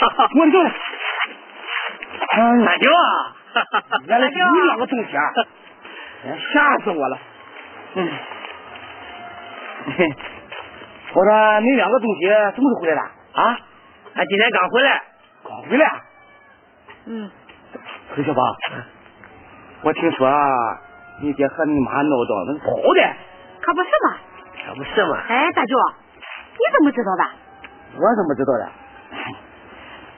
[0.00, 0.70] 牛，我走了。
[2.64, 3.34] 大舅啊，
[4.06, 5.18] 原来是你两个同学，
[6.52, 7.18] 吓死我了。
[7.94, 8.08] 嗯，
[11.14, 13.00] 我说你两个同学什么时候回来的
[13.40, 13.58] 啊？
[14.14, 15.02] 他今天刚回来。
[15.44, 16.02] 刚回来？
[17.06, 17.30] 嗯。
[18.14, 18.42] 崔小宝，
[19.82, 20.30] 我听说
[21.22, 23.14] 你爹和你妈闹到那跑的。
[23.60, 24.16] 可不是嘛。
[24.66, 25.18] 可不是嘛。
[25.28, 25.76] 哎，大舅，
[26.16, 27.24] 你怎么知道的？
[27.96, 28.68] 我怎么知道的？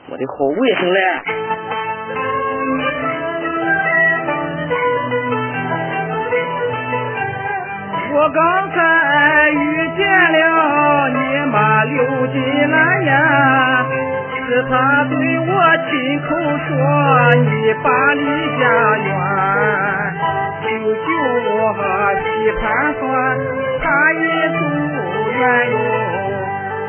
[0.08, 0.98] 我的好外甥嘞。
[8.14, 8.76] 我刚才
[9.50, 9.56] 遇
[9.96, 11.18] 见了你
[11.50, 12.36] 妈刘金
[12.70, 13.86] 兰呀，
[14.46, 15.46] 是她对我
[15.88, 15.90] 亲
[16.22, 16.28] 口
[16.69, 16.70] 说
[17.40, 17.50] 你
[17.82, 18.22] 爸离
[18.58, 18.62] 家
[18.98, 19.08] 远，
[20.62, 21.00] 舅舅
[21.48, 21.72] 我
[22.22, 22.24] 批
[22.60, 22.62] 判
[23.00, 23.02] 说
[23.82, 24.14] 他已
[24.52, 24.60] 走
[25.32, 25.40] 远
[25.72, 25.74] 哟，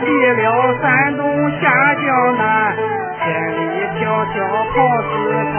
[0.04, 0.10] 离
[0.42, 0.44] 了
[0.82, 1.22] 山东
[1.60, 1.62] 下
[1.96, 2.04] 江
[2.38, 2.76] 南，
[3.20, 3.60] 千里
[4.00, 4.02] 迢
[4.34, 4.36] 迢
[4.74, 5.12] 跑四
[5.54, 5.56] 川。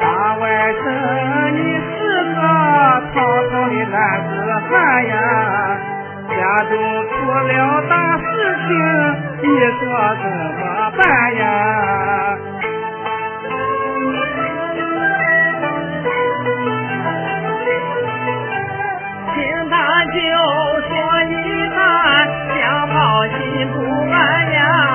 [0.00, 0.04] 大
[0.38, 0.42] 外
[0.72, 0.84] 甥，
[1.52, 1.98] 你是
[2.34, 2.40] 个
[3.12, 3.16] 滔
[3.50, 3.94] 滔的男
[4.28, 4.30] 子
[4.68, 4.70] 汉
[5.06, 5.12] 呀，
[6.30, 6.72] 家中
[7.10, 7.48] 出了
[7.88, 8.22] 大事
[8.66, 8.70] 情，
[9.42, 9.44] 你
[9.78, 9.80] 说
[10.22, 10.24] 怎
[10.58, 10.60] 么
[10.96, 11.00] 办
[11.36, 11.44] 呀？
[19.34, 19.38] 听
[19.70, 19.74] 他
[20.06, 20.18] 就
[23.20, 23.78] 我心不
[24.10, 24.89] 安呀，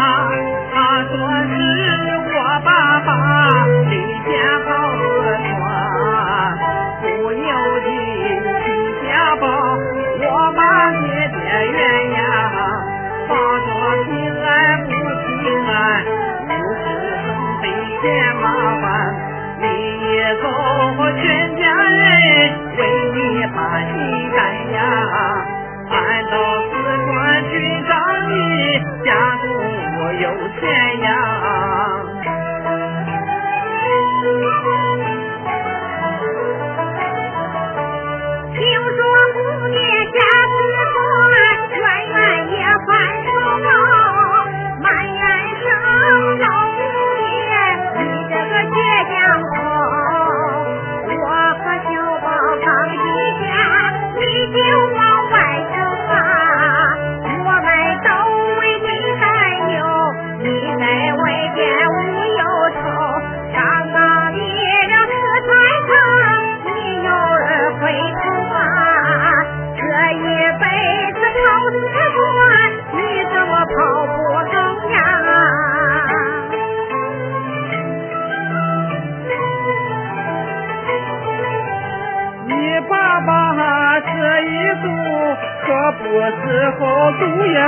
[85.85, 86.41] 我不是
[86.79, 86.81] 好
[87.19, 87.61] 走呀，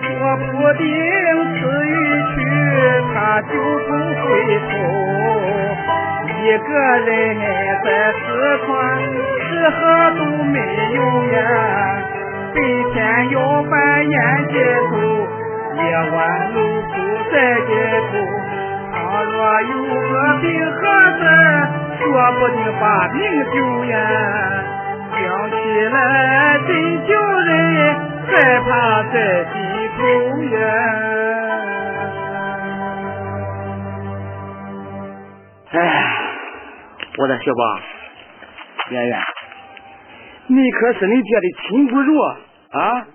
[0.00, 0.86] 说不定
[1.56, 1.58] 此
[1.88, 1.90] 一
[2.30, 2.38] 去
[3.12, 3.90] 他就不
[4.22, 4.22] 回
[4.60, 4.70] 头。
[6.38, 6.70] 一个
[7.04, 7.10] 人
[7.82, 8.16] 在四
[8.64, 8.70] 川，
[9.40, 9.78] 吃喝
[10.18, 10.54] 都没
[10.94, 10.98] 有
[11.32, 11.36] 呀，
[12.54, 12.56] 白
[12.92, 12.94] 天
[13.30, 13.74] 要扮
[14.08, 14.14] 演
[14.52, 14.54] 街
[14.88, 14.92] 头，
[15.82, 16.16] 夜晚
[16.54, 16.94] 露宿
[17.32, 17.34] 在
[17.66, 17.68] 街
[18.12, 18.12] 头。
[18.92, 20.78] 倘若有个病和
[21.18, 21.20] 事
[21.98, 22.06] 说
[22.38, 23.18] 不定把命
[23.50, 23.54] 丢
[23.86, 23.98] 呀。
[25.70, 27.94] 想起来真叫人
[28.26, 29.14] 害怕在
[29.52, 29.54] 心
[29.96, 30.02] 头
[30.56, 30.58] 呀！
[35.70, 35.78] 哎，
[37.18, 37.62] 我的小宝，
[38.90, 39.18] 圆圆，
[40.48, 42.20] 你可是你爹的亲骨肉
[42.72, 43.06] 啊！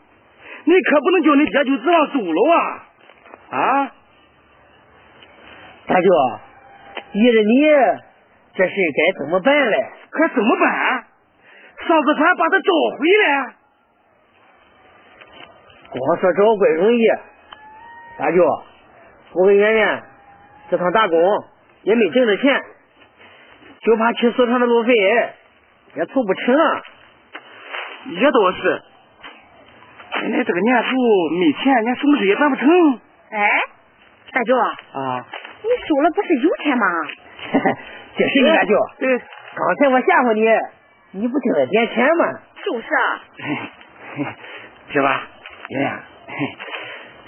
[0.64, 2.88] 你可不能叫你爹就这样走了啊！
[3.52, 3.92] 啊！
[5.88, 6.10] 大舅，
[7.12, 7.68] 依着你，
[8.54, 9.86] 这事该怎么办嘞？
[10.10, 11.05] 可怎么办？
[11.88, 13.56] 上四川把他找回来，
[15.92, 17.00] 光说找怪容易。
[18.18, 18.44] 大舅，
[19.34, 20.04] 我跟圆圆
[20.70, 21.20] 这趟打工
[21.84, 22.62] 也没挣着钱，
[23.82, 24.94] 就怕去四川的路费
[25.96, 26.56] 也凑不成。
[28.08, 28.82] 也倒是，
[30.22, 30.90] 现在这个年头
[31.40, 32.68] 没钱，连什么事也办不成。
[33.32, 33.50] 哎，
[34.32, 35.26] 大舅啊，
[35.62, 36.86] 你手了不是有钱吗？
[38.18, 40.48] 这是你大舅，对，刚才我吓唬你。
[41.18, 42.40] 你不给他点钱吗？
[42.66, 43.22] 就是啊，
[44.92, 45.28] 是吧，
[45.70, 45.90] 爷爷，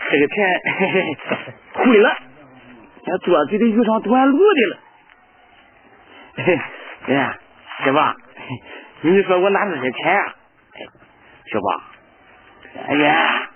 [0.10, 0.62] 这个钱
[1.74, 2.18] 亏了，
[3.06, 4.78] 咱多嘴的遇上短路的了。
[7.07, 7.39] 圆圆，
[7.86, 8.13] 是吧？
[9.01, 10.36] 你说我拿这些钱啊？
[11.45, 11.81] 小宝，
[12.90, 13.47] 圆圆。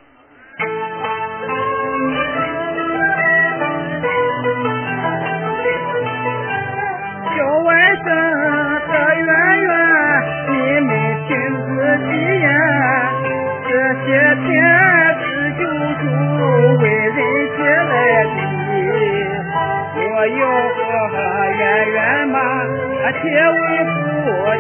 [23.12, 23.94] 结为夫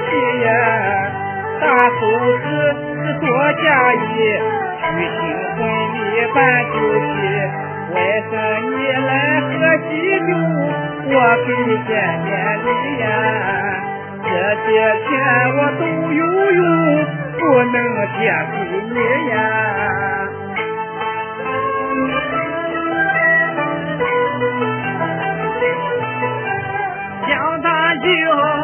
[0.05, 0.09] 妻
[0.43, 0.49] 呀，
[1.61, 2.01] 大寿
[2.37, 2.43] 时
[3.03, 3.95] 是多加衣，
[4.81, 5.19] 举行
[5.55, 5.59] 婚
[5.93, 5.97] 礼
[6.33, 7.15] 办酒席，
[7.93, 7.95] 外
[8.29, 8.33] 甥
[8.75, 8.77] 你
[9.07, 9.09] 来
[9.41, 9.49] 喝
[9.87, 9.89] 喜
[10.19, 10.29] 酒，
[11.07, 11.15] 我
[11.45, 11.89] 给你见
[12.25, 12.29] 面
[12.65, 12.67] 礼
[12.99, 13.03] 呀。
[14.23, 14.67] 这些
[15.03, 15.09] 钱
[15.55, 15.81] 我都
[16.11, 16.19] 有
[16.51, 16.59] 用，
[17.39, 17.75] 不能
[18.17, 18.19] 借
[18.51, 18.55] 给
[18.91, 18.95] 你
[19.29, 19.35] 呀。
[28.01, 28.60] 江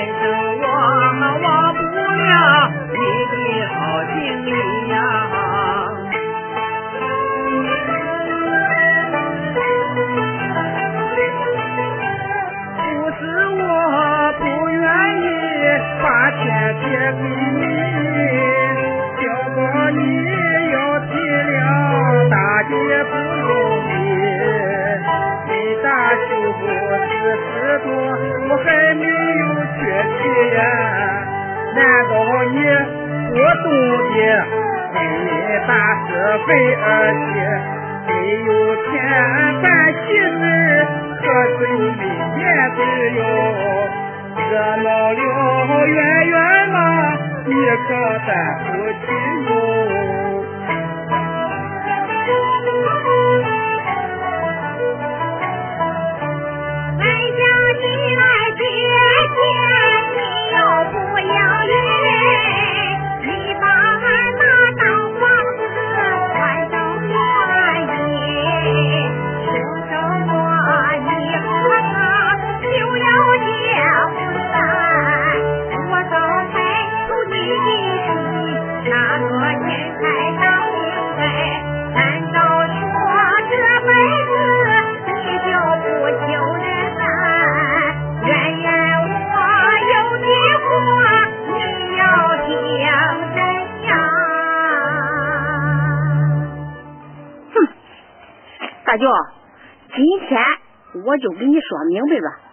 [0.00, 0.12] 外甥
[0.62, 0.64] 我
[1.42, 2.96] 忘不了你
[3.30, 3.76] 的好
[4.14, 4.16] 心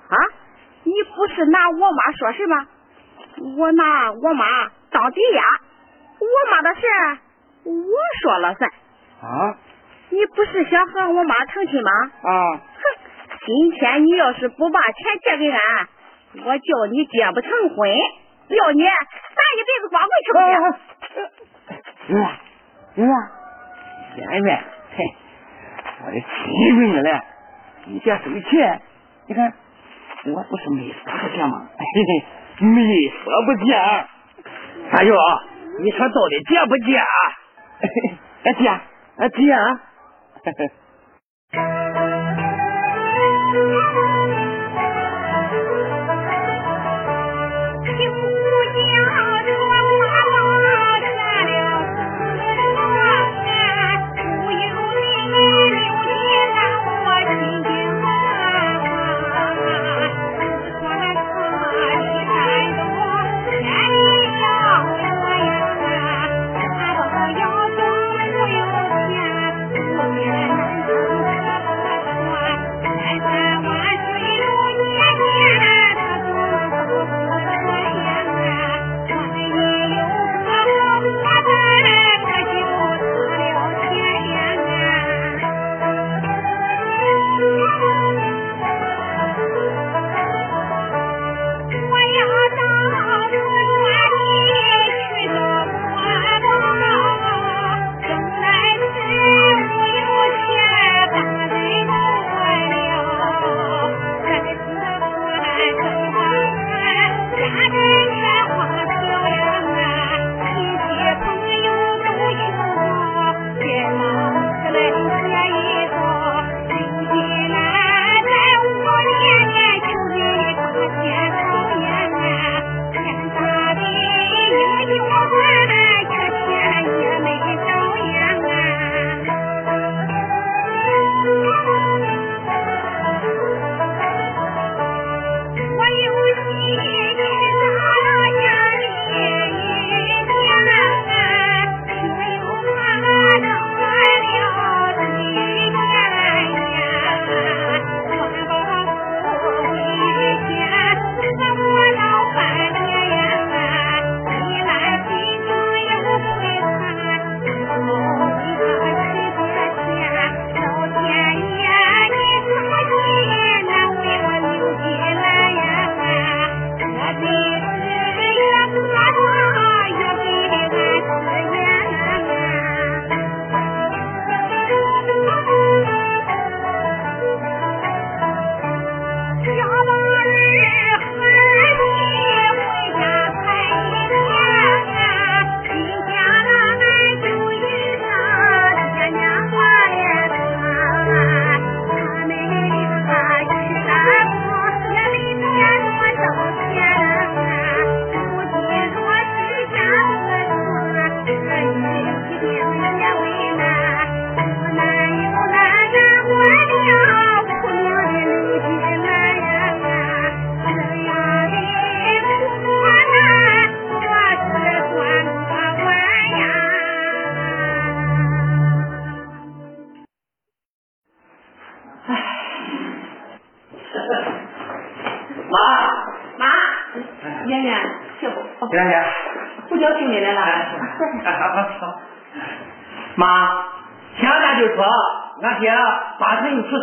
[0.09, 0.15] 啊！
[0.83, 2.67] 你不是拿我妈说事吗？
[3.57, 4.45] 我拿我妈
[4.91, 5.43] 当抵押，
[6.19, 6.81] 我妈的事
[7.65, 7.71] 我
[8.21, 8.71] 说了算。
[9.21, 9.57] 啊
[10.09, 11.91] 你不是想和我妈成亲吗？
[12.23, 12.81] 啊，哼，
[13.45, 15.59] 今天你要是不把钱借给俺，
[16.45, 17.89] 我叫你结不成婚，
[18.47, 22.13] 要你咱一辈子光棍去不去？
[22.13, 22.25] 圆圆，
[22.95, 23.07] 圆
[24.15, 24.63] 圆，圆圆，
[24.95, 24.97] 嘿，
[26.05, 26.25] 我的亲
[26.77, 27.21] 闺女嘞，
[27.87, 28.81] 你这收钱，
[29.27, 29.53] 你看
[30.25, 31.67] 我不是没说不见吗？
[31.77, 33.77] 嘿嘿，没说不见。
[34.91, 35.13] 大舅，
[35.83, 37.03] 你说到底见不见？
[38.43, 38.81] 哎见，
[39.17, 39.81] 哎见啊！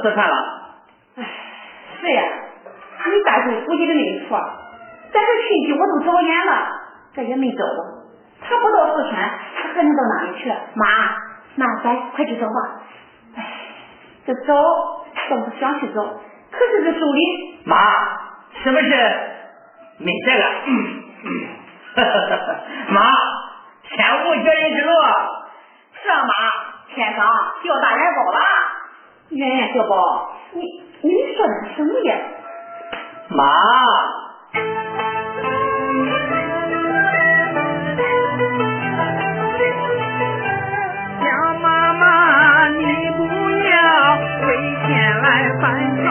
[0.05, 0.37] 四川了。
[1.17, 1.25] 哎，
[1.99, 2.23] 是呀，
[3.07, 4.39] 你大舅估计的没错，
[5.11, 6.53] 咱这亲戚我都找眼了，
[7.15, 8.05] 这也没找着。
[8.43, 10.51] 他不到四川，他还能到哪里去？
[10.75, 10.85] 妈，
[11.55, 12.53] 那咱快去找吧。
[13.35, 13.43] 哎，
[14.27, 14.55] 这找
[15.31, 16.03] 倒是想去找，
[16.51, 17.63] 可是这手里……
[17.65, 17.79] 妈，
[18.63, 18.91] 是不是
[20.01, 20.45] 没这个？
[22.93, 23.01] 妈，
[23.89, 24.93] 天无绝人之路。
[26.03, 26.35] 是啊，妈，
[26.95, 27.27] 天上
[27.63, 28.39] 掉大元宝了。
[29.35, 30.63] 圆圆小宝，你
[31.03, 32.17] 你说的是什么呀？
[33.31, 33.45] 妈。
[41.19, 41.25] 小
[41.61, 42.85] 妈妈，你
[43.17, 43.75] 不要
[44.47, 44.49] 为
[44.87, 45.27] 钱来
[45.61, 45.65] 犯
[45.97, 46.05] 愁，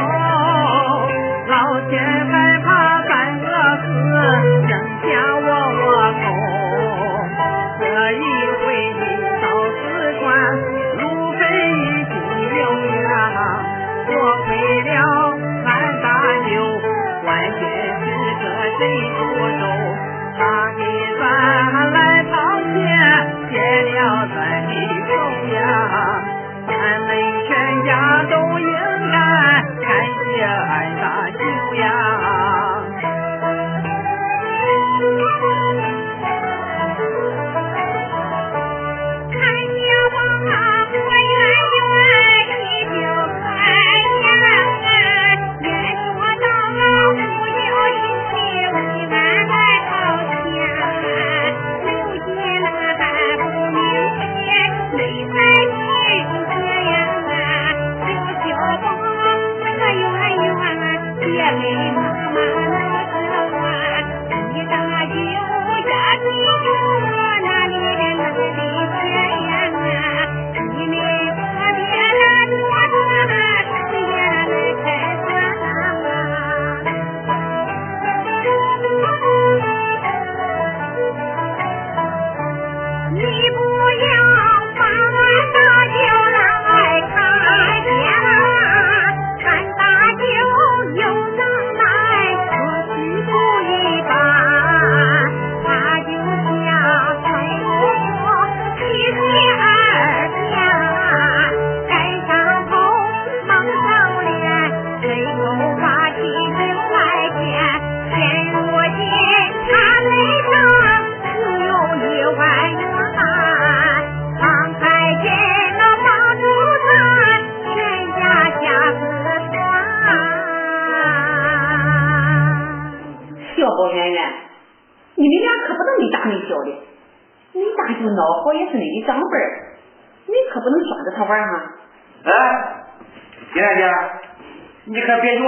[1.48, 1.54] 老
[1.90, 1.94] 天
[2.28, 2.68] 害怕
[3.04, 3.46] 干恶
[3.78, 4.53] 事，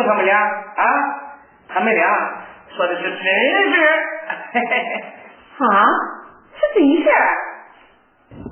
[0.06, 0.84] 他们俩啊！
[1.68, 2.08] 他们俩
[2.76, 3.88] 说的是真事儿。
[4.54, 5.04] 嘿嘿嘿
[5.66, 5.66] 啊，
[6.54, 7.14] 是真事儿。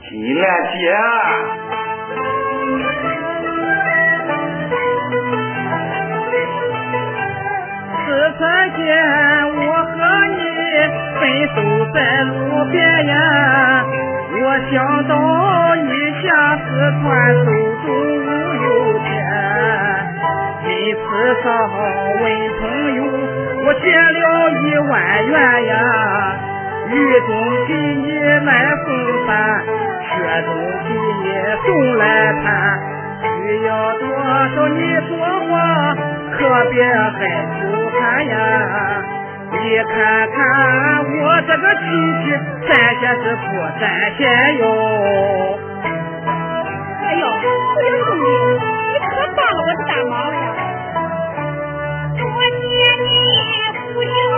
[0.10, 0.76] 金兰姐，
[8.06, 8.08] 此
[8.38, 8.40] 次
[8.78, 8.84] 见
[9.56, 9.92] 我和
[10.28, 10.42] 你
[11.20, 11.22] 分
[11.56, 11.58] 手
[11.94, 12.34] 在路
[12.72, 12.76] 边
[13.08, 13.14] 呀，
[14.42, 14.74] 我想
[15.08, 15.12] 到
[15.76, 15.88] 一
[16.22, 16.62] 下四
[17.02, 17.04] 川
[17.46, 17.48] 手
[21.14, 21.46] 因此上
[22.22, 22.24] 问
[22.60, 22.62] 朋
[22.96, 22.98] 友，
[23.66, 24.92] 我借了一万
[25.28, 25.72] 元呀，
[26.90, 27.30] 雨中
[27.68, 27.72] 给
[28.02, 28.06] 你
[28.44, 28.50] 买
[28.84, 28.88] 风
[29.28, 29.30] 伞，
[30.02, 30.12] 雪
[30.44, 30.50] 中
[30.82, 30.90] 给
[31.22, 31.26] 你
[31.64, 32.04] 送来
[32.42, 32.46] 炭，
[33.22, 34.04] 需要多
[34.56, 35.12] 少你说
[35.52, 35.54] 话，
[36.32, 36.36] 可
[36.72, 37.20] 别害
[37.62, 38.34] 羞喊呀。
[39.52, 39.94] 你看
[40.32, 40.36] 看
[41.22, 41.86] 我这个亲
[42.24, 42.26] 戚，
[42.68, 43.46] 咱些是不
[43.80, 43.84] 沾
[44.18, 44.22] 钱
[44.58, 44.66] 哟。
[47.06, 48.26] 哎呦，不行兄弟，
[48.90, 50.36] 你可帮了我的大忙了
[54.06, 54.33] 你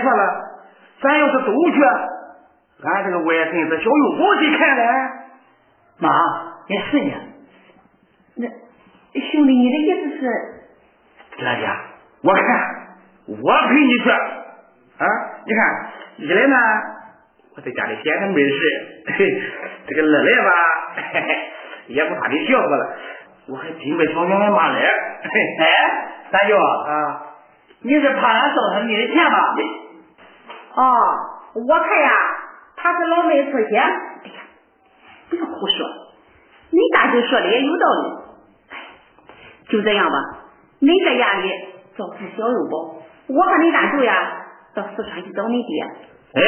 [0.00, 0.24] 再说了，
[1.02, 1.82] 咱要是都去，
[2.84, 4.82] 俺这个外孙子小幼宝谁看呢？
[5.98, 6.08] 妈，
[6.68, 7.12] 也是呢。
[8.36, 8.48] 那
[9.20, 11.44] 兄弟，你的意思是？
[11.44, 11.68] 大姐，
[12.22, 12.42] 我看
[13.26, 15.06] 我陪你去啊！
[15.44, 15.86] 你看，
[16.16, 16.56] 一来呢，
[17.56, 18.58] 我在家里闲着没事，
[19.18, 19.42] 嘿，
[19.86, 20.50] 这个二来吧，
[20.96, 21.36] 嘿嘿，
[21.88, 22.96] 也不怕你笑话了，
[23.48, 24.80] 我还准备上员外妈来。
[24.80, 24.88] 哎，
[26.30, 27.22] 大舅啊，
[27.82, 29.54] 你是怕俺糟蹋你的钱吧？
[30.74, 30.82] 哦，
[31.54, 32.10] 我看呀，
[32.76, 33.76] 他是老没出息。
[33.76, 34.40] 哎呀，
[35.28, 35.86] 不要胡说，
[36.70, 38.22] 你大舅说的也有道理。
[38.70, 38.76] 哎，
[39.68, 40.16] 就这样吧，
[40.78, 41.50] 你在家里
[41.96, 45.84] 照顾小肉包，我和你大舅呀到四川去找你爹。
[46.34, 46.42] 哎，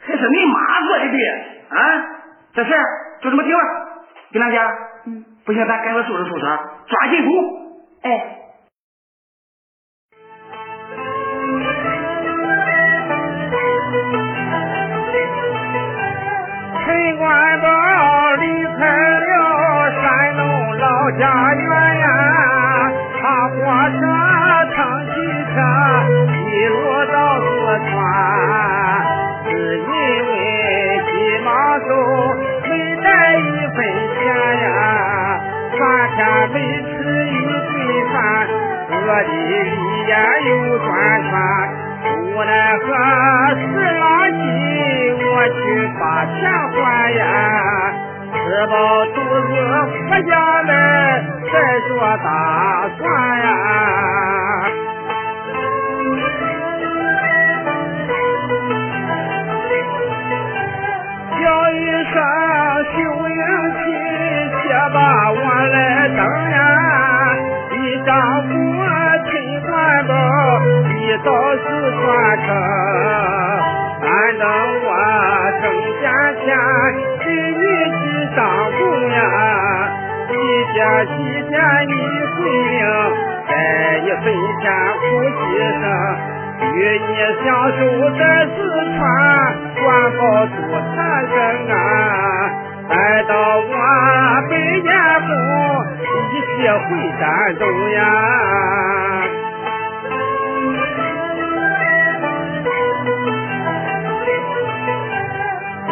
[0.00, 1.18] 还是你妈做的对
[1.70, 1.78] 啊！
[2.54, 2.70] 这事
[3.22, 3.64] 就这么定了，
[4.32, 4.58] 金大姐。
[5.06, 5.24] 嗯。
[5.46, 6.42] 不行，咱赶快收拾收拾，
[6.86, 7.30] 抓紧走。
[8.02, 8.37] 哎。
[21.12, 22.06] 家园呀，
[23.20, 23.54] 他火
[23.90, 24.00] 车
[24.74, 25.12] 乘汽
[25.52, 25.54] 车
[26.34, 26.36] 一
[26.68, 26.76] 路
[27.12, 27.46] 到四
[27.88, 27.90] 川，
[29.46, 30.58] 只因为
[31.10, 31.12] 急
[31.44, 31.48] 忙
[31.80, 31.90] 走
[32.62, 32.66] 没
[33.02, 33.06] 带
[33.38, 33.40] 一
[33.74, 33.78] 分
[34.14, 34.20] 钱
[34.62, 34.66] 呀，
[35.78, 35.80] 三
[36.14, 36.18] 天
[36.52, 36.86] 没吃
[37.28, 37.70] 一顿
[38.12, 38.16] 饭，
[38.90, 38.94] 饿
[39.24, 40.10] 的一眼
[40.44, 40.86] 又转
[41.22, 41.30] 圈。
[42.04, 42.84] 无奈何
[43.56, 43.62] 十
[43.98, 44.36] 郎急，
[45.24, 45.58] 我去
[45.98, 46.38] 把钱
[46.72, 46.76] 还
[47.12, 47.22] 呀，
[48.58, 48.74] 吃饱
[49.14, 50.72] 肚子活下来
[51.52, 51.54] 再
[51.86, 51.90] 做
[52.24, 53.00] 打算
[53.38, 53.46] 呀。
[61.38, 61.40] 叫
[61.70, 62.12] 一声
[62.90, 63.42] 秀英
[63.78, 63.86] 亲，
[64.50, 64.60] 且
[64.92, 64.98] 把
[65.30, 65.76] 我来
[66.08, 66.18] 等
[66.50, 66.58] 呀，
[67.70, 68.10] 一丈
[68.48, 68.50] 夫
[69.24, 69.30] 陈
[69.70, 69.70] 官
[70.08, 70.10] 宝
[70.96, 71.30] 一到
[71.62, 72.02] 四川
[72.44, 72.48] 城，
[80.78, 81.10] 几天几
[81.50, 81.92] 天你
[82.36, 82.38] 回
[82.70, 82.78] 命，
[83.48, 83.50] 再
[83.98, 84.24] 一分
[84.62, 84.64] 钱
[85.00, 85.42] 苦牺
[85.74, 85.82] 牲。
[86.72, 87.10] 与你
[87.42, 87.78] 相守
[88.16, 88.48] 在四
[88.96, 88.98] 川，
[89.74, 90.54] 管好祖
[90.94, 91.34] 产生
[91.68, 91.74] 啊！
[92.88, 92.92] 待
[93.24, 93.70] 到我
[94.48, 94.88] 百年
[95.26, 95.28] 后，
[96.30, 96.86] 一起回
[97.18, 97.22] 山
[97.58, 97.98] 东呀！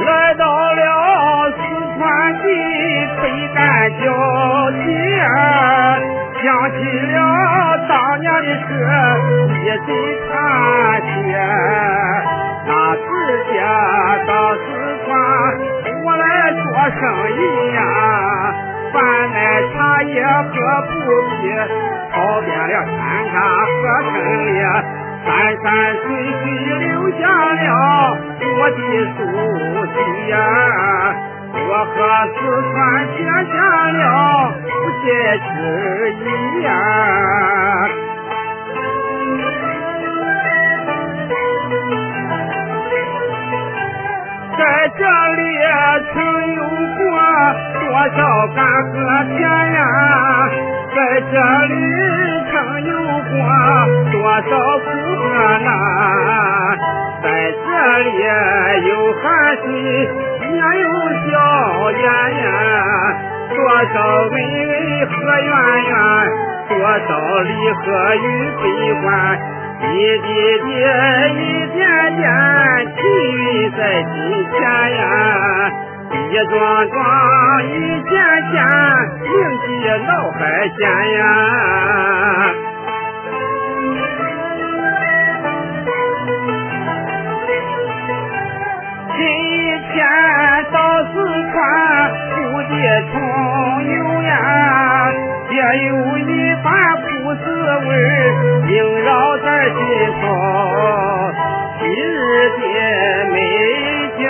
[0.06, 0.80] 来到了
[3.86, 4.10] 北干交
[4.72, 4.84] 界，
[6.42, 7.16] 想起了
[7.88, 8.68] 当年的事，
[9.62, 9.88] 一阵
[10.28, 10.32] 叹
[11.02, 11.06] 息。
[12.66, 12.98] 那时
[13.46, 13.54] 节
[14.26, 14.58] 到四
[15.04, 15.08] 川，
[16.04, 16.64] 我来做
[16.98, 17.38] 生意
[17.74, 17.78] 呀，
[18.92, 18.94] 贩
[19.30, 19.36] 卖
[19.72, 20.50] 茶叶和
[20.82, 20.90] 布
[21.30, 21.46] 匹，
[22.10, 22.96] 跑遍了山
[23.30, 23.78] 茶和
[24.10, 24.14] 城
[24.46, 24.48] 里。
[25.24, 25.28] 山
[25.62, 26.04] 山水
[26.42, 26.44] 水
[26.78, 27.64] 留下了
[28.40, 28.76] 我的
[29.16, 29.20] 足
[29.86, 29.96] 迹
[30.30, 30.34] 呀，
[31.68, 31.90] 我和
[32.32, 32.36] 四
[32.72, 32.74] 川
[33.16, 33.18] 结
[33.50, 33.54] 下
[33.90, 34.00] 了
[34.62, 34.66] 不
[35.02, 35.06] 解
[35.38, 35.46] 之
[36.12, 36.24] 谊
[36.62, 36.68] 呀。
[44.56, 44.60] 在
[44.96, 45.00] 这
[45.34, 45.40] 里
[46.14, 46.14] 曾
[46.54, 46.60] 有
[46.96, 47.04] 过
[47.74, 47.82] 多
[48.16, 48.18] 少
[48.54, 48.58] 干
[48.92, 48.94] 和
[49.36, 49.38] 甜
[49.72, 49.78] 呀，
[50.94, 51.34] 在这
[51.66, 51.74] 里
[52.52, 53.34] 曾有过
[54.12, 55.24] 多少苦和
[55.58, 55.68] 难，
[57.22, 57.66] 在这
[58.04, 58.08] 里
[58.88, 59.24] 有汗
[59.64, 59.66] 水
[60.56, 60.88] 年又
[61.28, 61.32] 笑
[61.90, 62.46] 颜呀，
[63.50, 63.56] 多
[63.92, 64.72] 少恩恩
[65.06, 65.52] 和怨
[65.84, 65.92] 怨，
[66.68, 67.08] 多少
[67.42, 67.84] 离合
[68.16, 68.18] 与
[68.62, 68.64] 悲
[69.02, 69.04] 欢。
[69.82, 69.84] 一
[70.18, 70.26] 滴
[70.64, 71.78] 滴，一点
[72.16, 72.24] 点，
[72.96, 72.98] 积
[73.32, 73.36] 云
[73.72, 74.10] 在心
[74.50, 74.56] 间
[74.96, 74.98] 呀；
[76.10, 76.56] 一桩
[76.88, 76.98] 桩，
[77.64, 77.68] 一
[78.08, 78.14] 件
[78.52, 78.56] 件，
[79.20, 79.66] 铭记
[80.06, 80.80] 脑海间
[81.18, 81.20] 呀。
[89.96, 90.04] 天
[90.72, 91.14] 到四
[91.52, 91.56] 川，
[92.28, 92.36] 不
[92.68, 92.76] 见
[93.10, 93.14] 重
[93.82, 94.30] 游呀，
[95.48, 95.56] 也
[95.86, 96.66] 有一番
[97.00, 97.44] 苦滋
[97.86, 97.88] 味
[98.74, 99.78] 萦绕在心
[100.20, 100.22] 头。
[101.78, 102.14] 昔日
[102.50, 102.60] 的
[103.32, 103.38] 美
[104.18, 104.20] 景，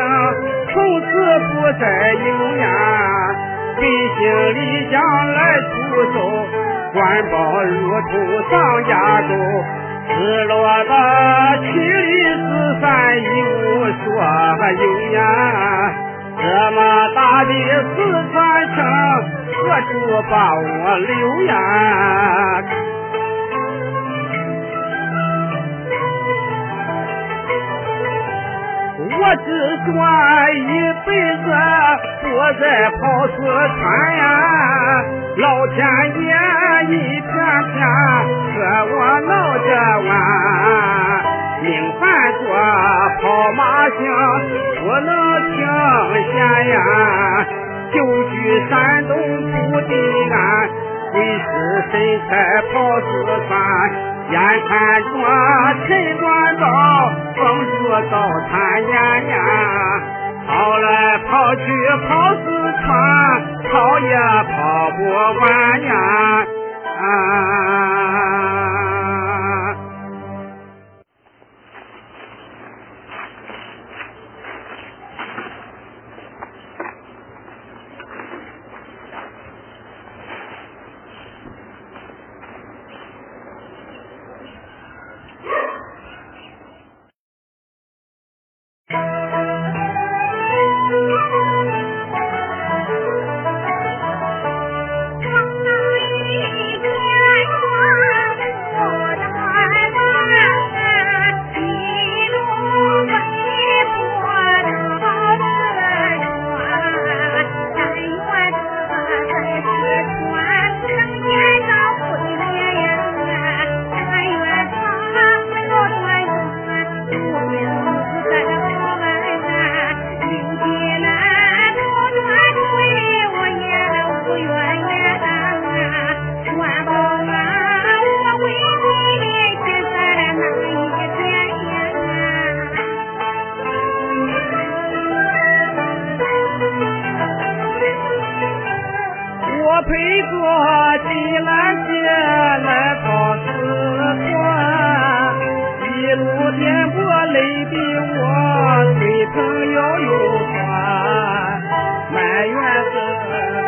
[0.72, 1.04] 从此
[1.50, 1.50] 不
[1.80, 2.64] 再有呀。
[3.76, 3.82] 背
[4.18, 4.22] 井
[4.54, 4.94] 离乡
[5.34, 5.74] 来出
[6.14, 6.16] 走，
[6.92, 6.96] 官
[7.28, 8.12] 报如同
[8.48, 8.92] 上家
[9.28, 9.34] 沟。
[10.08, 10.92] 失落的
[11.62, 12.44] 妻离子
[12.80, 12.84] 散，
[13.18, 13.54] 一无
[14.04, 14.06] 所
[14.72, 14.80] 有
[15.12, 15.18] 呀。
[17.46, 17.50] 的
[17.94, 17.96] 四
[18.32, 18.34] 川
[18.74, 18.76] 城，
[19.52, 19.90] 何处
[20.30, 20.64] 把我
[20.98, 21.10] 留
[21.46, 21.52] 呀？
[29.18, 29.46] 我只
[29.84, 29.88] 说
[30.54, 30.60] 一
[31.06, 31.46] 辈子
[32.22, 32.24] 不
[32.60, 33.82] 再跑四川
[34.16, 34.22] 呀，
[35.36, 35.76] 老天
[36.16, 36.32] 爷
[36.88, 37.76] 一天天
[38.54, 38.56] 和
[38.90, 39.68] 我闹着
[40.08, 40.10] 玩，
[41.62, 41.66] 命
[42.00, 42.42] 犯着
[43.20, 43.98] 跑马星
[44.80, 45.12] 不能
[45.52, 45.60] 停
[46.32, 46.34] 闲
[46.68, 46.76] 呀，
[47.92, 47.96] 久
[48.30, 48.34] 居
[48.70, 49.12] 山东
[49.52, 49.92] 不地
[50.32, 50.34] 安，
[51.12, 51.44] 为师
[51.92, 52.32] 谁才
[52.72, 53.06] 跑四
[53.46, 53.52] 川？
[54.30, 54.72] 眼看
[55.02, 55.06] 着
[55.86, 56.64] 陈官道，
[57.36, 57.68] 风雨
[58.10, 58.14] 早
[58.48, 58.50] 参
[58.86, 58.96] 年
[59.26, 59.36] 年，
[60.48, 61.62] 跑来跑去
[62.08, 62.46] 跑四
[62.86, 62.90] 川，
[63.76, 64.16] 跑也
[64.48, 66.46] 跑不完呀！
[66.98, 67.55] 啊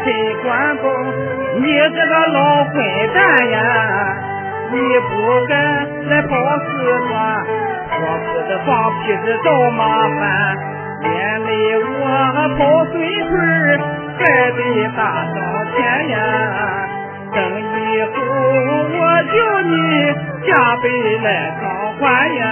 [0.09, 0.89] 谁管不？
[1.61, 2.73] 你这个老混
[3.13, 3.59] 蛋呀！
[4.73, 5.11] 你不
[5.47, 5.53] 该
[6.09, 6.67] 来报四
[7.09, 7.13] 川，
[7.91, 8.69] 我不是放
[9.01, 10.57] 屁子找麻烦，
[11.03, 11.09] 连
[11.45, 11.93] 累我
[12.59, 12.95] 包孙
[13.29, 13.31] 孙
[14.17, 14.21] 还
[14.53, 14.59] 得
[14.97, 15.37] 打上
[15.77, 15.77] 钱
[16.09, 16.17] 呀！
[17.35, 18.17] 等以后
[18.97, 19.77] 我叫你
[20.47, 20.49] 加
[20.83, 20.85] 倍
[21.23, 21.27] 来
[21.61, 21.63] 偿
[22.01, 22.03] 还
[22.35, 22.43] 呀！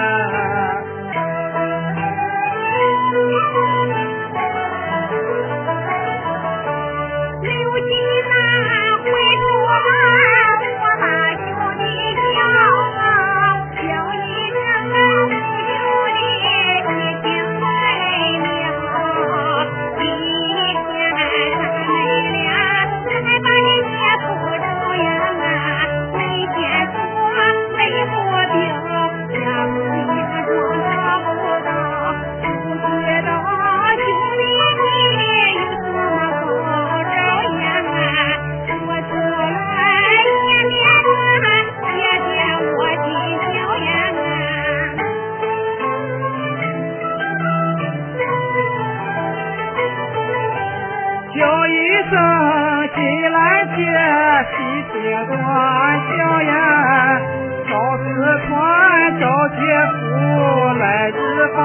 [55.25, 57.21] 端香呀
[57.69, 58.05] 照四
[58.47, 59.61] 川照界
[59.97, 61.59] 湖来日方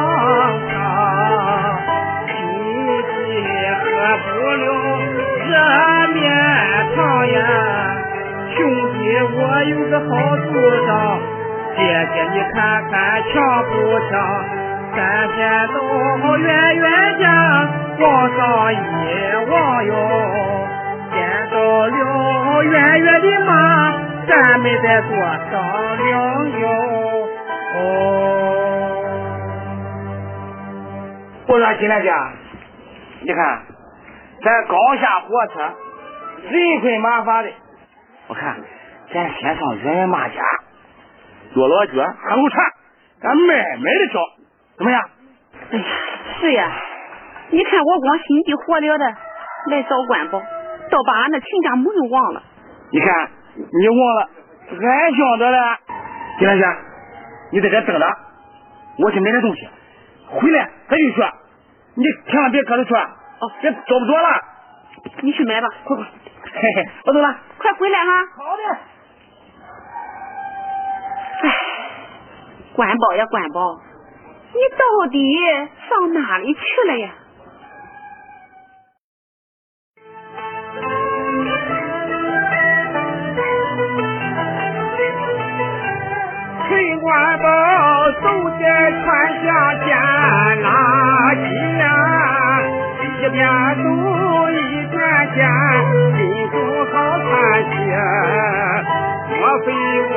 [0.70, 0.74] 长
[2.28, 2.34] 兄
[3.08, 3.12] 弟
[3.82, 3.84] 喝
[4.24, 4.64] 不了
[5.50, 5.52] 热
[6.14, 6.24] 面
[6.96, 7.38] 汤呀
[8.56, 8.60] 兄
[8.94, 9.00] 弟
[9.36, 10.48] 我有个好主
[10.88, 10.90] 张
[11.76, 11.80] 姐
[12.14, 12.58] 姐你看
[12.90, 12.96] 看
[13.34, 13.34] 强
[13.66, 13.72] 不
[14.10, 14.12] 强
[14.96, 17.26] 三天到远远家
[18.00, 18.06] 网
[18.38, 18.40] 上
[18.74, 18.76] 一
[19.50, 19.92] 望哟
[31.80, 32.13] 金大姐，
[33.21, 33.62] 你看，
[34.43, 35.60] 咱刚下火车，
[36.47, 37.50] 人困马乏的。
[38.28, 38.62] 我看
[39.12, 40.36] 咱先上远远马家，
[41.56, 42.62] 落落脚，喝口茶，
[43.24, 44.19] 咱慢慢的找，
[44.78, 45.10] 怎么样？
[45.71, 45.84] 哎呀，
[46.39, 46.71] 是呀。
[47.50, 49.06] 你看我光心急火燎的
[49.71, 50.39] 来找官保，
[50.91, 52.43] 倒把俺那亲家母又忘了。
[52.91, 54.30] 你看，你忘了，
[54.69, 55.77] 俺想着了。
[56.38, 56.65] 金莲姐，
[57.54, 58.06] 你在这等着，
[58.99, 59.67] 我去买点东西，
[60.27, 61.23] 回来咱就去。
[61.95, 64.41] 你千万别搁着去，哦，别找不着了。
[65.21, 68.12] 你去买吧，快快，嘿嘿，我走了，快回来哈。
[68.38, 68.63] 好的。
[71.43, 71.49] 哎，
[72.75, 73.80] 关宝呀管饱，
[74.54, 75.17] 你到底
[75.89, 77.10] 上哪里去了呀？
[87.12, 87.45] 官宝
[88.21, 88.24] 手
[88.58, 88.63] 在
[89.04, 89.04] 穿
[89.43, 89.45] 下
[89.84, 89.91] 肩
[90.62, 90.65] 拿
[91.36, 91.43] 剑，
[93.04, 93.43] 一边
[93.84, 93.86] 走
[94.50, 94.56] 一
[94.88, 94.95] 边
[95.36, 95.38] 捡，
[96.15, 96.19] 心
[96.52, 96.56] 中
[96.88, 97.30] 好叹
[97.67, 97.69] 息。
[99.28, 99.67] 莫非
[100.08, 100.15] 我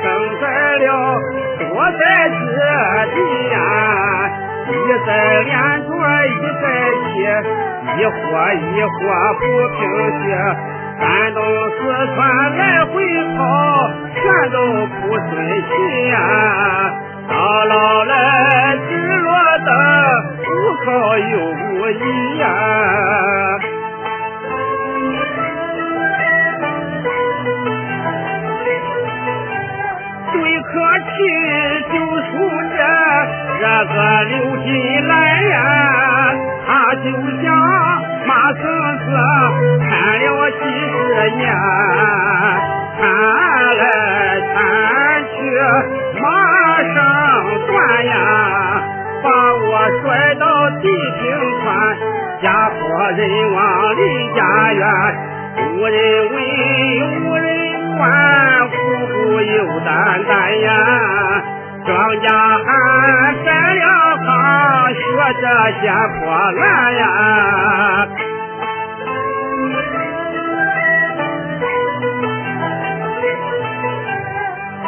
[0.00, 0.04] 生
[0.40, 0.44] 在
[0.78, 0.86] 了
[1.58, 2.32] 多灾之
[3.14, 3.16] 地
[3.50, 3.54] 呀？
[4.68, 4.72] 一
[5.04, 5.10] 灾
[5.42, 5.50] 连
[5.82, 5.90] 着
[6.28, 6.28] 一
[6.62, 6.64] 灾
[7.02, 7.10] 起，
[7.98, 8.14] 一火
[8.54, 8.94] 一火
[9.40, 9.42] 不
[9.74, 9.82] 平
[10.22, 10.24] 息，
[11.00, 11.02] 山
[11.34, 11.80] 东四
[12.14, 12.16] 川
[12.56, 12.94] 来回
[13.36, 13.40] 跑，
[14.14, 14.56] 全都
[15.12, 16.16] 不顺心呀！
[17.28, 17.34] 到
[17.66, 18.14] 老来
[18.88, 19.70] 只落得
[20.40, 20.42] 无
[20.86, 22.44] 靠又无依呀！
[30.32, 30.72] 最可
[31.04, 31.12] 气
[31.92, 31.94] 就
[32.24, 32.32] 数
[32.72, 32.80] 这
[33.60, 34.32] 这个刘
[34.64, 34.72] 金
[35.06, 35.12] 兰
[35.50, 35.54] 呀，
[36.66, 37.04] 他就
[37.42, 37.44] 像
[38.26, 38.62] 马孙
[38.96, 39.06] 子
[39.90, 40.96] 看了几十
[41.36, 41.44] 年，
[43.02, 43.82] 看来
[44.54, 44.56] 看
[45.24, 45.34] 去
[46.20, 46.24] 马
[46.94, 46.94] 上
[47.66, 48.14] 断呀，
[49.24, 49.66] 把我
[50.00, 50.44] 摔到
[50.78, 50.86] 地
[51.18, 51.20] 平
[51.64, 51.66] 川，
[52.40, 52.80] 家破
[53.16, 53.20] 人
[53.52, 53.60] 亡
[53.96, 54.00] 离
[54.36, 54.40] 家
[54.72, 54.82] 园，
[55.74, 55.98] 无人
[56.30, 56.36] 问，
[57.24, 57.48] 无人
[57.98, 58.00] 管，
[58.68, 58.72] 苦
[59.08, 59.90] 苦又单
[60.28, 60.70] 单呀，
[61.84, 63.84] 庄稼汉栽了
[64.22, 65.02] 炕，学
[65.40, 65.44] 着
[65.82, 65.84] 捡
[66.20, 66.62] 破烂
[66.94, 67.02] 呀。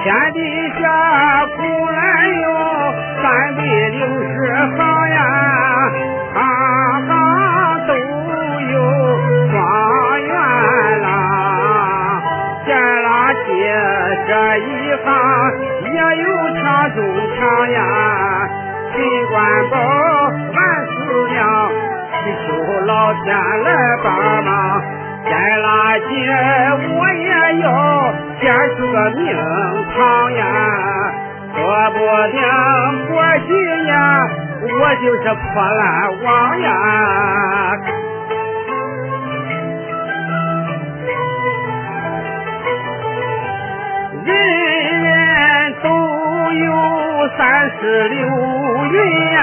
[0.05, 0.39] 天底
[0.79, 0.85] 下
[1.57, 2.45] 古来有
[3.23, 3.25] 三
[3.57, 4.37] 百六十
[4.77, 5.19] 行呀，
[6.35, 6.37] 行
[7.07, 7.11] 行
[7.87, 7.91] 都
[8.61, 8.75] 有
[9.51, 9.57] 状
[10.21, 10.31] 元
[11.01, 11.09] 郎。
[12.67, 13.49] 捡垃圾
[14.29, 15.07] 这一行
[15.91, 16.25] 也有
[16.61, 16.63] 抢
[16.95, 16.99] 中
[17.35, 17.41] 抢
[17.71, 17.79] 呀，
[18.93, 18.95] 陈
[19.31, 19.35] 官
[19.71, 19.75] 宝
[20.53, 20.93] 万四
[21.33, 21.41] 娘，
[22.13, 22.47] 祈求
[22.85, 22.93] 老
[23.25, 23.27] 天
[23.65, 23.67] 来
[24.05, 24.07] 帮
[24.45, 24.53] 忙。
[25.25, 26.05] 捡垃圾
[26.93, 27.04] 我
[28.45, 29.25] 要捡出个名
[29.97, 30.43] 堂呀，
[31.55, 31.57] 说
[31.93, 31.97] 不
[32.31, 32.37] 定
[33.09, 33.13] 过
[33.47, 33.49] 几
[33.85, 33.91] 年
[34.61, 35.83] 我就是破烂
[36.23, 36.67] 王呀。
[44.27, 44.29] 人
[45.03, 45.07] 人
[45.83, 45.89] 都
[46.53, 46.65] 有
[47.39, 48.19] 三十六
[48.93, 48.97] 云
[49.33, 49.39] 呀，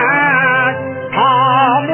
[1.14, 1.90] 草木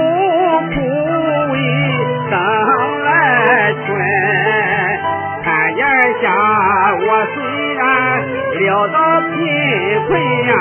[10.07, 10.09] 困
[10.47, 10.51] 呀，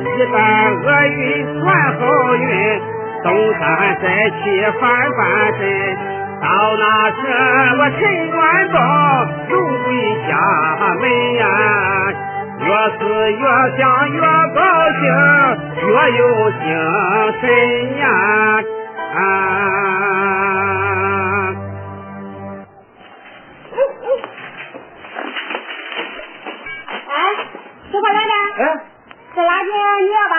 [0.00, 0.34] 一旦
[0.84, 1.18] 厄运
[1.60, 1.64] 转
[1.98, 2.00] 好
[2.36, 2.42] 运，
[3.22, 3.26] 东
[3.58, 3.60] 山
[4.00, 4.40] 再起
[4.80, 4.82] 翻
[5.16, 5.18] 翻
[5.58, 5.60] 身。
[6.40, 6.46] 到
[6.78, 7.20] 那时
[7.78, 8.34] 我陈元
[8.72, 8.76] 宝
[9.48, 9.52] 荣
[9.84, 9.88] 归
[10.26, 10.30] 家
[10.98, 11.02] 门
[11.34, 11.42] 呀，
[12.60, 12.66] 越
[12.98, 13.00] 是
[13.32, 13.44] 越
[13.76, 14.20] 想越
[14.54, 14.58] 高
[15.00, 15.02] 兴，
[15.86, 15.88] 越
[16.18, 16.60] 有精
[17.40, 17.42] 神
[17.98, 18.02] 呀。
[19.12, 19.18] 啊！
[28.60, 28.64] 哎
[29.34, 29.66] 这垃圾
[30.02, 30.36] 你要吧？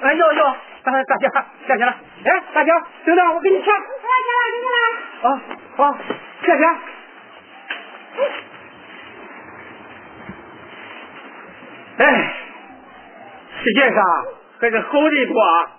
[0.00, 1.28] 哎要要，大大姐
[1.66, 1.92] 谢谢了。
[2.24, 2.70] 哎大姐，
[3.04, 3.66] 等等我给你钱。
[3.66, 3.72] 来，
[4.24, 4.78] 小伙给你来。
[5.22, 5.26] 啊
[5.76, 5.82] 啊，
[6.44, 6.62] 谢谢。
[11.98, 12.04] 哎，
[13.62, 14.02] 世界上
[14.60, 15.74] 还是好人多啊。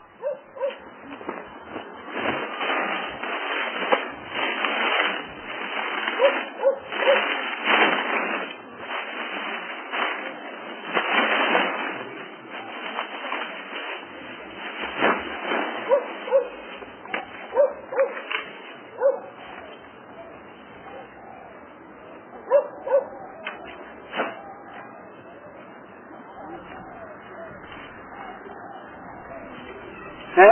[30.36, 30.46] 哎，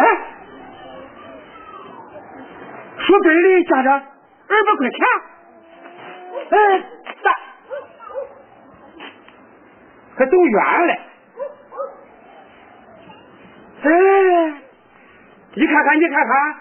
[3.18, 5.00] 说本的家长二百块钱，
[6.52, 6.56] 哎，
[7.24, 7.32] 咋，
[10.18, 10.94] 还走远了。
[13.82, 13.90] 哎，
[15.56, 16.56] 你看看，你看看，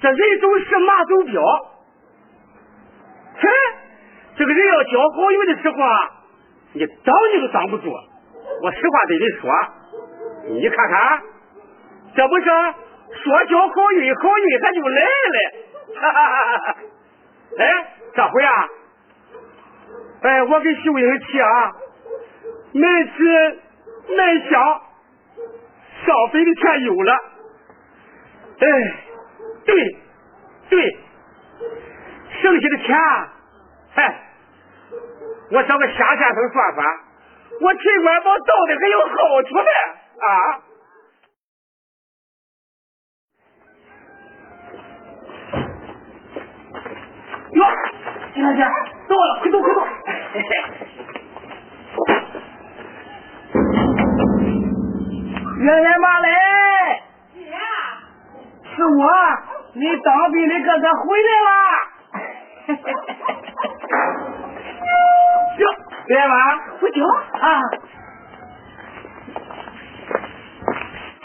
[0.00, 1.42] 这人走时马走镖。
[3.38, 3.48] 哼，
[4.36, 6.10] 这个人要交好运的时候啊，
[6.72, 7.90] 你挡你都挡不住。
[8.62, 9.50] 我实话对你说，
[10.54, 11.22] 你看看。
[12.14, 15.55] 这不是说交好运，好运它就来了。
[16.12, 16.76] 哈哈哈
[17.58, 17.64] 哎，
[18.14, 18.68] 这回啊，
[20.22, 21.72] 哎，我给秀英提啊，
[22.74, 23.58] 买纸
[24.16, 24.80] 买香，
[26.04, 27.12] 烧费的钱有了。
[28.58, 28.66] 哎，
[29.64, 29.96] 对
[30.70, 30.98] 对，
[32.42, 33.32] 剩下的钱，啊
[33.94, 34.22] 哎，
[35.52, 36.86] 我找个夏先生算算，
[37.60, 39.70] 我陈官宝到底还有好处呢
[40.20, 40.62] 啊。
[47.52, 47.64] 哟，
[48.36, 48.60] 大姐，
[49.08, 49.80] 到了，快走快走！
[55.58, 56.28] 员外妈来，
[57.32, 57.40] 姐
[58.76, 59.00] 是我，
[59.72, 61.50] 你当兵的哥哥回来啦！
[65.56, 65.58] 行，
[66.06, 66.32] 别吧，
[66.78, 66.96] 不叫
[67.40, 67.44] 啊！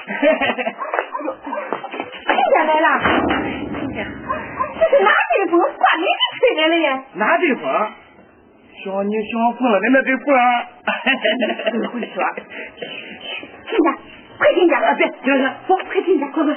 [0.08, 0.58] 嘿嘿嘿，
[2.26, 2.88] 亲家来了，
[3.94, 4.00] 这
[4.90, 6.88] 是哪阵风把你给吹来了呀？
[7.16, 7.64] 哪阵风？
[8.84, 10.26] 像你想疯了的那阵风。
[11.72, 12.08] 怎么回事？
[13.68, 13.88] 亲家，
[14.38, 14.78] 快进家！
[14.80, 16.56] 啊，别，行行，走，快进家，快快。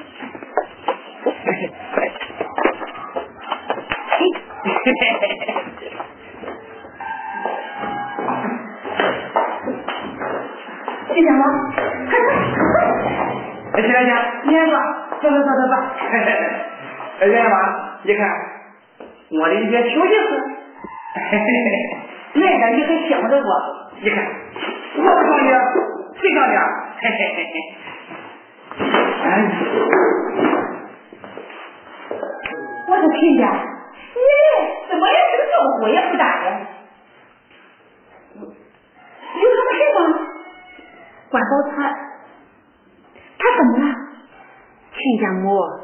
[11.14, 11.44] 亲家吗？
[13.72, 14.10] 哎，起来去，
[14.48, 14.78] 你来吧，
[15.20, 15.74] 走走走走走。
[17.20, 17.56] 哎，圆圆妈，
[18.02, 18.28] 你看
[19.30, 20.34] 我的一件小衣服，
[22.34, 23.50] 来的你还想着我？
[24.00, 24.16] 你看
[24.96, 25.48] 我不像你，
[26.20, 26.52] 谁像你？
[27.00, 27.54] 嘿嘿嘿嘿。
[29.24, 29.26] 哎，
[32.88, 33.42] 我说亲家，
[34.14, 34.18] 你
[34.90, 36.46] 怎么连这个招呼也不打呀？
[38.34, 40.00] 有什么事吗？
[41.30, 41.76] 关宝他，
[43.38, 43.86] 他怎么了？
[44.92, 45.83] 亲家母。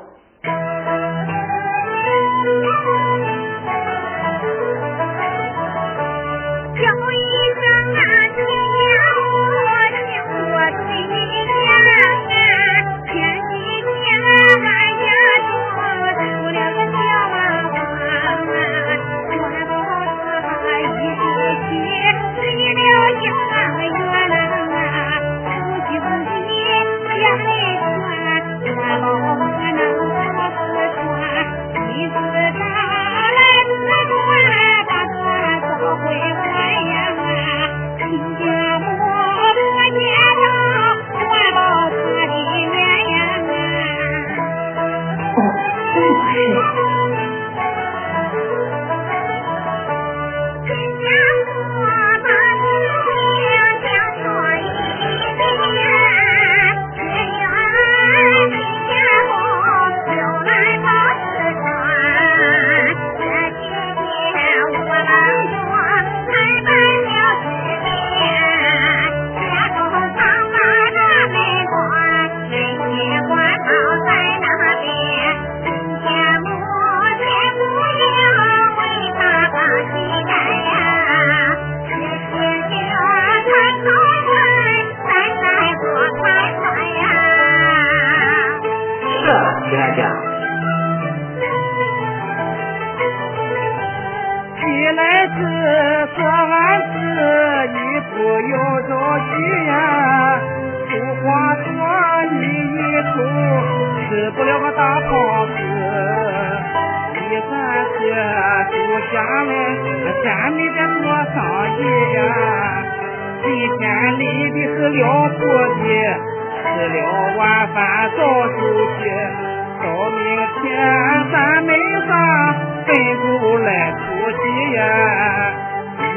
[122.90, 123.98] 啥奔头来出
[124.30, 124.82] 席呀，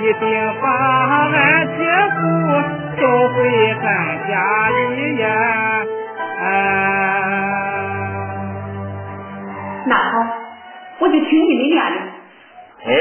[0.01, 0.25] 一定
[0.59, 0.67] 把
[1.31, 2.17] 俺姐夫
[2.99, 3.35] 找回
[3.75, 3.85] 咱
[4.27, 4.31] 家
[4.69, 5.25] 里呀。
[6.41, 6.45] 啊，
[9.85, 10.11] 那好，
[10.99, 11.95] 我就听你的言语。
[12.85, 12.91] 哎，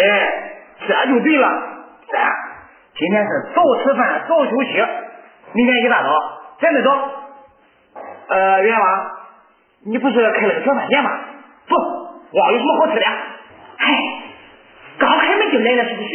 [0.87, 1.49] 这就对了。
[2.12, 2.20] 咱
[2.95, 4.85] 今天是早吃饭早休息，
[5.55, 6.09] 明天一大早
[6.61, 6.91] 咱们走。
[8.29, 9.12] 呃，元娃，
[9.87, 11.11] 你不是开了个小饭店吗？
[11.68, 11.77] 走，
[12.33, 13.07] 旺有什么好吃的？
[13.85, 13.89] 嗨，
[14.97, 16.14] 刚开门就来了是个谁？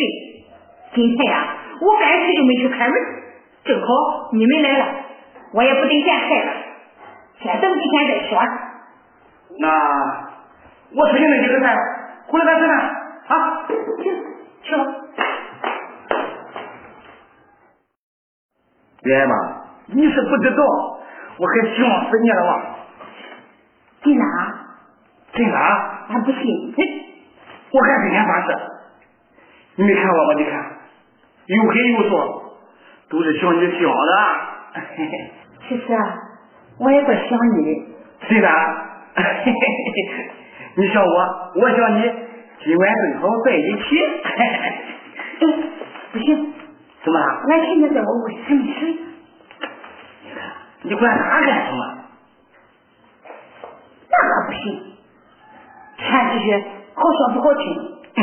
[0.95, 2.95] 今天呀、我干脆就没去开门，
[3.65, 3.87] 正好
[4.31, 4.85] 你们来了，
[5.53, 6.53] 我也不得闲害了，
[7.41, 8.41] 先等几天再说。
[9.59, 9.67] 那
[10.95, 11.75] 我出去那几个菜，
[12.27, 13.67] 回来咱吃饭啊。
[14.01, 14.15] 行，
[14.63, 14.85] 去了。
[19.03, 19.35] 元妈，
[19.87, 20.63] 你是不知道，
[21.37, 22.61] 我还希望死你了吗？
[24.03, 24.77] 真的啊？
[25.33, 26.05] 真的啊？
[26.11, 26.73] 俺不信。
[27.71, 28.57] 我还跟天发誓，
[29.75, 30.33] 你没看我吗？
[30.37, 30.53] 你看，
[31.45, 32.53] 又黑又瘦，
[33.09, 34.13] 都是想你想的。
[35.67, 36.17] 其实啊，
[36.79, 37.69] 我也怪想你的。
[38.29, 38.49] 真的？
[40.75, 42.11] 你想我，我想你，
[42.63, 43.99] 今晚正好在一起。
[44.23, 44.81] 哎，
[46.13, 46.53] 不行，
[47.03, 47.25] 怎么了？
[47.49, 48.99] 俺现在在我屋里还没睡呢。
[50.23, 50.39] 你看，
[50.83, 51.97] 你管他干什么？
[54.09, 54.81] 那可不行，
[55.97, 56.63] 传出去
[56.97, 57.63] 好说不好听。
[58.17, 58.19] 哼，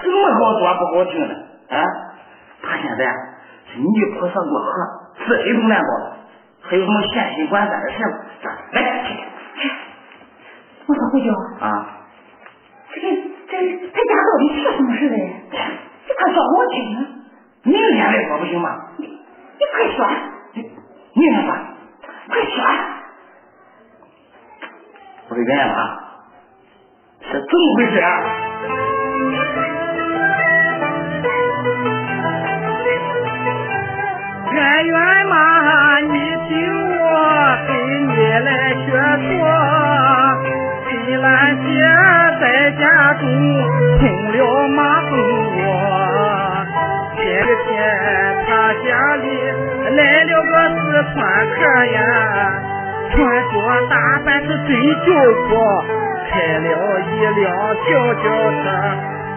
[0.00, 1.34] 什么好说不好听的
[1.68, 1.76] 啊？
[2.62, 3.04] 他现在
[3.66, 4.72] 是泥菩萨过河，
[5.26, 5.88] 是非都难保，
[6.62, 8.12] 还有什么闲心管咱的事吗？
[8.72, 8.80] 来。
[10.86, 11.64] 我说，回舅，啊，
[12.92, 13.52] 这这
[13.90, 15.16] 他家到底是什么事嘞？
[15.50, 16.94] 你快说给我听听。
[17.64, 18.68] 明天再说不行吗？
[18.98, 19.12] 你你
[19.72, 20.06] 快说，
[20.54, 21.48] 明天说。
[22.28, 22.64] 快说。
[25.30, 26.03] 我给圆圆啊，
[27.34, 28.08] 怎么回事啊？
[34.52, 34.94] 圆圆
[35.26, 36.14] 嘛，你
[36.48, 36.52] 听
[37.00, 37.04] 我
[37.66, 37.70] 给
[38.06, 38.86] 你来学
[39.28, 39.32] 说。
[40.88, 41.66] 金兰姐
[42.40, 42.82] 在家
[43.14, 43.22] 中
[43.98, 45.10] 中了马蜂
[45.58, 45.62] 窝，
[47.16, 47.72] 前几天
[48.46, 49.24] 她家里
[49.96, 50.82] 来了个四
[51.12, 51.14] 川
[51.50, 51.56] 客
[51.86, 51.98] 呀，
[53.10, 53.14] 传
[53.50, 53.54] 说
[53.90, 53.92] 打
[54.24, 54.70] 扮是真
[55.04, 55.08] 救
[55.48, 55.52] 国，
[56.34, 56.66] 开了
[57.00, 57.42] 一辆
[57.86, 58.24] 小轿车。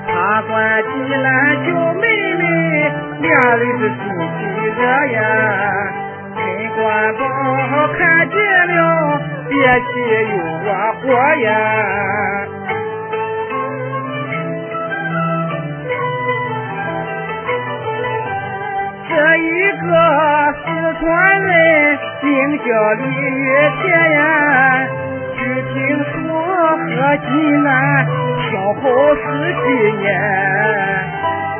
[0.09, 0.51] 他管
[0.83, 1.25] 金兰
[1.65, 2.03] 叫妹
[2.35, 2.41] 妹，
[3.21, 3.25] 俩
[3.55, 4.01] 人是心
[4.39, 4.39] 心
[4.75, 4.79] 热
[5.13, 5.15] 呀。
[6.35, 6.39] 陈
[6.75, 6.77] 官
[7.15, 7.19] 宝
[7.97, 8.35] 看见
[8.67, 8.77] 了，
[9.47, 9.87] 憋气
[10.29, 10.33] 又
[10.65, 10.67] 窝
[11.01, 11.45] 火呀。
[19.09, 19.45] 这一
[19.81, 19.85] 个
[20.53, 20.65] 四
[20.99, 21.05] 川
[21.41, 21.49] 人
[22.23, 22.25] 名
[22.59, 23.45] 叫李玉
[23.81, 24.19] 田呀，
[25.47, 26.11] 据听说
[26.75, 26.83] 和
[27.15, 27.25] 济
[27.63, 28.05] 南
[28.51, 28.81] 相好
[29.15, 29.23] 十
[29.63, 30.05] 几年。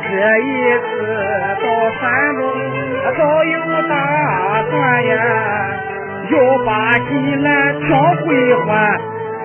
[0.04, 0.44] 这一
[0.76, 0.86] 次
[1.64, 1.66] 到
[1.98, 2.40] 山东
[3.18, 3.56] 早有
[3.88, 3.94] 打
[4.70, 4.76] 算
[5.06, 5.16] 呀，
[6.32, 6.36] 要
[6.66, 6.70] 把
[7.00, 7.10] 济
[7.42, 7.48] 南
[7.80, 8.28] 抢回
[8.66, 8.68] 还，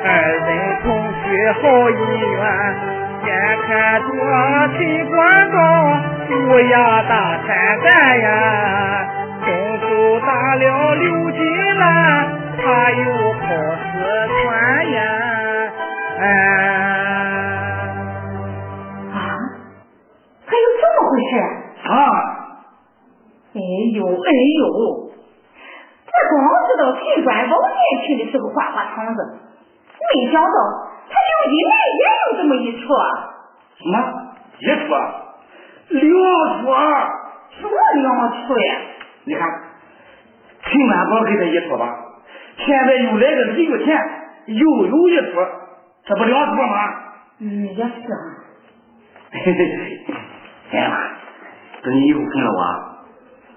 [0.04, 0.50] 二人
[0.82, 0.90] 同
[1.22, 2.42] 许好姻缘。
[3.24, 3.30] 眼
[3.68, 3.70] 看
[4.02, 4.08] 着
[4.76, 5.56] 陈官高
[6.30, 6.74] 乌鸦
[7.04, 7.12] 大
[7.46, 7.48] 参
[7.84, 8.26] 战呀，
[9.46, 9.46] 动
[9.82, 9.86] 手
[10.26, 11.40] 打了刘金
[11.78, 11.86] 兰，
[12.62, 13.02] 他又
[13.42, 13.42] 跑
[13.82, 13.90] 四
[14.28, 14.46] 川
[14.92, 14.96] 呀，
[16.20, 16.22] 哎。
[19.10, 19.18] 啊？
[20.46, 21.32] 还有这么回事？
[21.88, 21.90] 啊，
[23.54, 23.58] 哎
[23.94, 24.62] 呦哎呦！
[26.14, 26.38] 我光
[26.68, 29.18] 知道陈官宝年轻的时候花花肠子，
[30.14, 30.48] 没想到
[31.10, 32.86] 他刘金来也有这么一出。
[33.76, 33.94] 什么
[34.60, 34.94] 一出？
[35.98, 36.00] 两
[36.62, 36.64] 出？
[37.58, 38.06] 什么两
[38.46, 38.72] 出呀？
[39.24, 39.42] 你看，
[40.62, 41.84] 陈官宝给他一出吧，
[42.64, 43.98] 现在又来个李玉田，
[44.46, 45.32] 又有一出，
[46.04, 46.76] 这不两出吗？
[47.40, 48.16] 嗯，也是啊。
[49.32, 50.96] 嘿嘿嘿，哎妈，
[51.82, 52.60] 等你以后跟了我，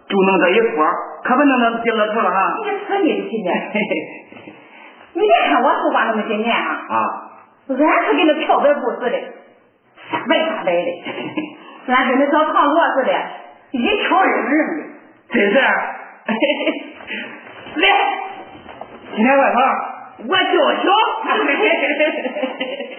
[0.08, 0.76] 就弄这一出，
[1.24, 2.58] 可不能弄第二出了哈。
[2.64, 4.54] 你说你的今年，嘿嘿
[5.14, 6.96] 你别看我头发那么些年啊，啊，
[7.68, 9.18] 俺是跟那漂白布似的，
[10.12, 10.90] 瞎白瞎白的，
[11.94, 13.12] 俺跟那小糖果似的，
[13.72, 14.84] 一条扔扔的。
[15.30, 15.60] 真是。
[17.76, 17.88] 来，
[19.14, 19.62] 今天晚上
[20.28, 20.90] 我叫小。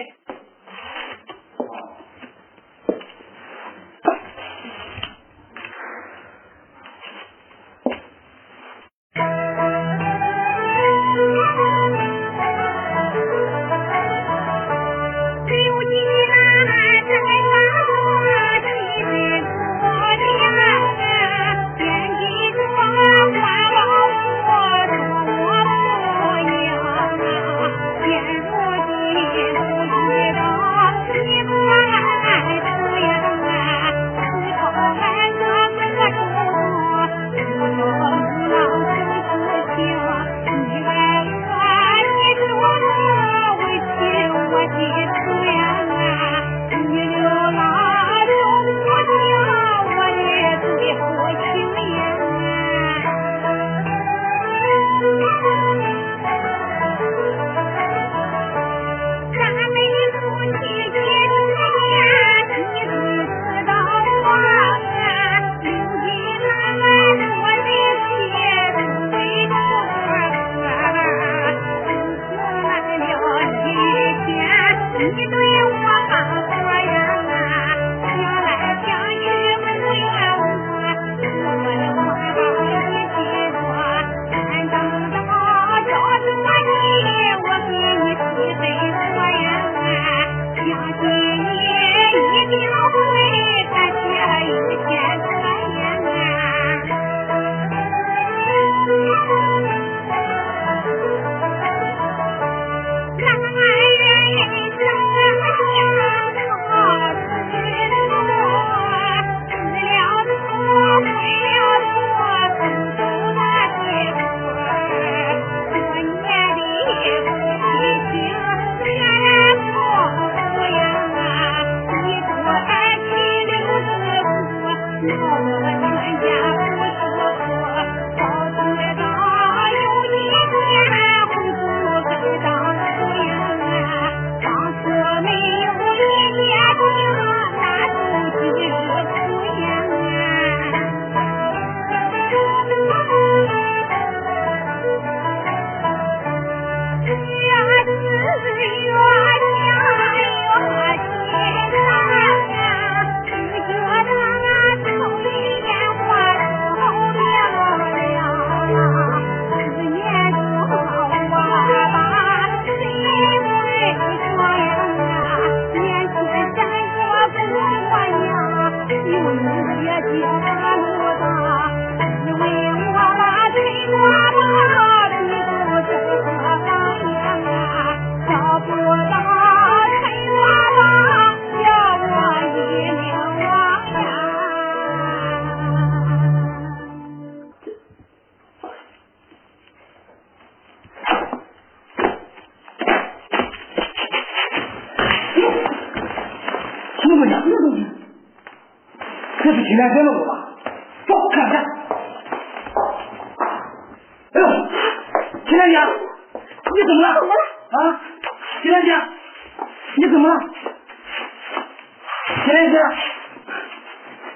[212.47, 212.77] 金莲姐，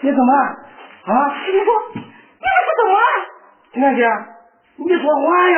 [0.02, 0.42] 你怎么了？
[1.06, 1.34] 啊？
[1.48, 2.02] 你说，你
[2.42, 3.06] 这是怎么了？
[3.72, 4.06] 金莲姐，
[4.76, 5.58] 你说话呀！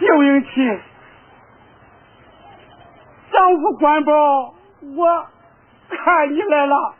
[0.00, 0.80] 刘英琴，
[3.30, 4.12] 丈夫关宝，
[4.96, 5.26] 我
[5.88, 6.94] 看你来了。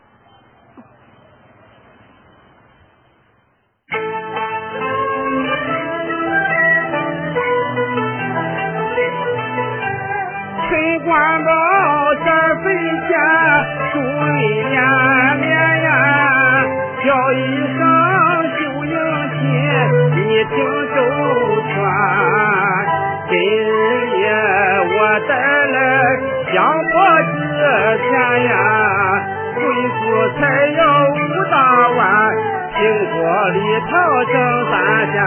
[34.85, 35.17] 整三箱。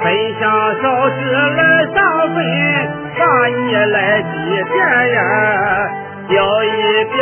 [0.00, 0.04] 分
[0.38, 0.42] 享
[0.80, 1.16] 烧纸
[1.56, 1.60] 来
[1.92, 1.96] 上
[2.34, 2.36] 坟，
[3.18, 4.28] 把你来祭
[4.62, 4.72] 奠
[5.08, 5.18] 呀，
[6.28, 6.66] 表一
[7.16, 7.18] 表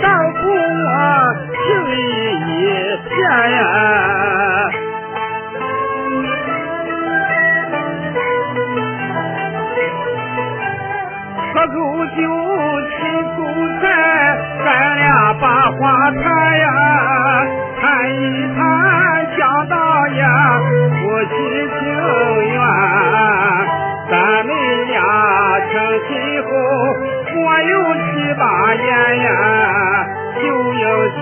[0.00, 0.94] 丈夫我
[1.52, 1.56] 情
[1.90, 1.94] 意
[2.48, 2.56] 一
[3.08, 3.10] 片
[3.52, 3.56] 呀。
[11.52, 11.76] 喝口
[12.16, 12.18] 酒，
[12.88, 12.96] 吃
[13.36, 13.36] 口
[13.82, 13.84] 菜，
[14.64, 15.06] 咱俩
[15.40, 15.82] 把话
[16.22, 16.24] 谈
[16.58, 16.64] 呀，
[17.98, 18.14] 谈一
[18.54, 18.62] 谈
[19.36, 19.76] 想当
[20.12, 20.22] 年
[20.94, 21.34] 夫妻
[21.66, 21.82] 情
[22.46, 22.56] 缘。
[24.08, 24.14] 咱
[24.46, 24.50] 们
[24.86, 24.94] 俩
[25.66, 25.74] 成
[26.06, 26.08] 亲
[26.44, 26.48] 后，
[27.34, 28.06] 我有七
[28.38, 28.42] 八
[28.74, 28.86] 年
[29.18, 29.26] 呀，
[30.36, 30.40] 就
[30.74, 31.18] 应起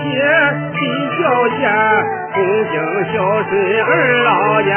[0.77, 0.79] 尽
[1.17, 1.19] 孝
[1.57, 1.65] 贤，
[2.35, 2.37] 恭
[2.69, 2.75] 敬
[3.11, 3.15] 孝
[3.49, 3.51] 顺
[3.81, 3.89] 儿
[4.23, 4.29] 老
[4.61, 4.69] 爷。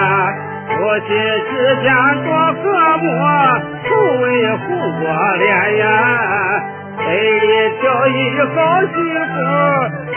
[0.70, 1.08] 夫妻
[1.50, 1.86] 之间
[2.24, 2.62] 多和
[2.96, 3.04] 睦，
[3.84, 3.88] 互
[4.22, 4.24] 为
[4.56, 4.64] 互
[5.00, 5.04] 国
[5.36, 5.84] 脸呀。
[6.96, 7.04] 北
[7.40, 7.44] 里
[7.80, 8.18] 挑一
[8.54, 8.94] 好媳
[9.28, 9.36] 妇，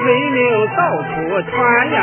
[0.06, 0.40] 美名
[0.76, 1.12] 到处
[1.50, 1.54] 传
[1.92, 1.98] 呀。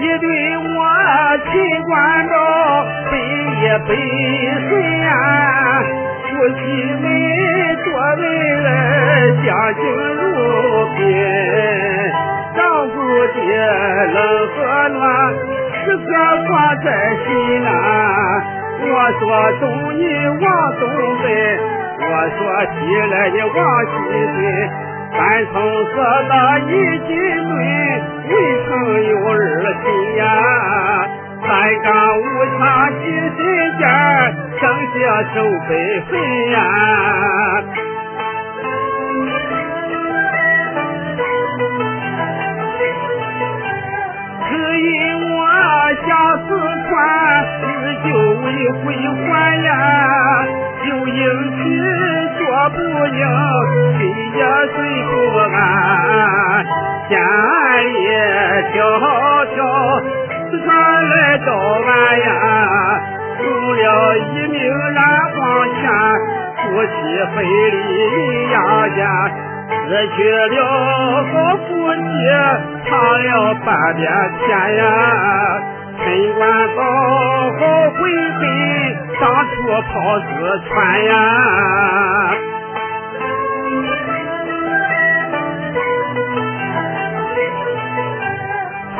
[0.00, 0.66] 你对我
[1.50, 1.52] 秦
[1.82, 1.92] 关
[2.28, 2.32] 照，
[3.10, 3.90] 百依百
[4.68, 5.06] 顺呀。
[6.22, 6.58] 夫妻
[6.94, 7.04] 们
[7.84, 8.20] 多恩
[8.64, 8.68] 爱，
[9.44, 9.80] 相敬
[10.14, 10.18] 如
[10.96, 10.98] 宾。
[12.56, 12.96] 丈夫
[13.34, 13.36] 的
[14.14, 14.16] 冷
[14.48, 14.56] 和
[14.88, 15.00] 暖，
[15.84, 16.02] 时刻
[16.48, 16.86] 挂在
[17.26, 17.28] 心
[17.62, 17.68] 呐。
[18.80, 18.86] 我
[19.18, 19.22] 说
[19.60, 19.62] 东
[19.98, 20.44] 你往
[20.78, 20.82] 东
[21.22, 21.26] 奔，
[22.00, 22.04] 我
[22.36, 22.40] 说
[22.72, 22.76] 西
[23.10, 23.92] 来你往西
[24.36, 24.38] 奔。
[25.10, 25.18] 三
[25.52, 25.92] 从四
[26.28, 27.08] 大一进
[27.48, 27.58] 对，
[28.28, 28.32] 未
[28.66, 28.68] 曾
[29.04, 29.30] 有二
[29.82, 29.84] 亲
[30.16, 30.20] 呀。
[31.40, 31.48] 三
[31.82, 31.86] 纲
[32.20, 32.22] 五
[32.58, 32.60] 常
[33.00, 33.38] 记心
[33.78, 33.82] 间，
[34.60, 34.62] 剩
[34.92, 34.96] 下
[35.34, 35.36] 守
[35.68, 35.70] 北
[36.10, 36.10] 坟
[36.50, 36.56] 呀。
[44.48, 44.50] 只
[44.80, 44.90] 因
[48.56, 48.86] 久未归
[49.26, 49.28] 还
[49.64, 49.68] 呀。
[50.84, 51.16] 就应
[51.56, 51.58] 气
[52.38, 52.40] 说
[52.70, 52.76] 不
[53.06, 53.22] 应，
[53.98, 54.00] 心
[54.36, 54.40] 也
[54.74, 55.54] 睡不安。
[57.08, 57.12] 千
[57.84, 57.96] 里
[58.72, 58.76] 迢
[59.54, 59.58] 迢，
[60.50, 60.66] 四川
[61.08, 61.88] 来找俺
[62.20, 62.28] 呀，
[63.38, 63.42] 送
[63.76, 63.82] 了
[64.16, 64.56] 一命
[64.94, 64.98] 染
[65.34, 65.38] 黄
[65.74, 65.82] 泉，
[66.56, 66.96] 夫妻
[67.34, 67.44] 分离
[68.14, 68.16] 阴
[68.50, 68.56] 阳
[68.94, 68.98] 间，
[69.88, 70.18] 失去
[70.56, 70.56] 了
[71.24, 71.32] 好
[71.66, 72.00] 夫妻，
[72.86, 72.88] 尝
[73.24, 73.28] 了
[73.64, 74.00] 半边
[74.46, 74.46] 天
[74.76, 74.80] 呀。
[76.08, 76.40] 陈官
[76.74, 76.80] 宝
[77.58, 78.00] 好悔
[78.38, 78.40] 恨，
[79.20, 79.52] 当初
[79.92, 80.24] 抛尸
[80.66, 81.12] 船呀。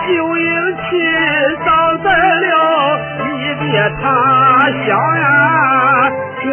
[0.06, 0.44] 就应
[0.76, 0.80] 气
[1.64, 1.66] 丧
[2.04, 2.52] 在了
[3.24, 3.28] 你
[3.72, 4.04] 的他
[4.84, 4.86] 乡
[5.16, 5.24] 呀，
[6.44, 6.46] 我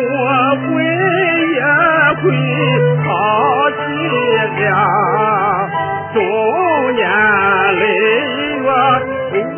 [0.62, 0.66] 魂
[1.52, 1.60] 也
[2.22, 2.24] 会
[3.04, 3.10] 好
[3.76, 3.84] 凄
[4.56, 4.66] 凉，
[6.14, 6.18] 中
[6.96, 7.04] 年
[7.76, 7.84] 累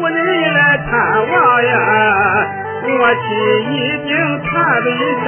[0.09, 0.91] 月无人来探
[1.29, 1.73] 望呀，
[2.83, 3.25] 我妻
[3.71, 3.73] 已
[4.07, 4.11] 经
[4.43, 4.47] 叹
[4.83, 4.87] 悲
[5.23, 5.27] 伤，